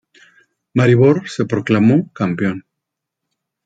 Maribor 0.73 1.29
se 1.29 1.45
proclamó 1.45 2.11
campeón. 2.11 2.65